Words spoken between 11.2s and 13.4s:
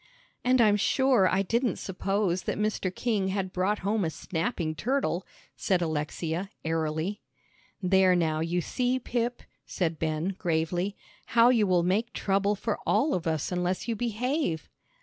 "how you will make trouble for all of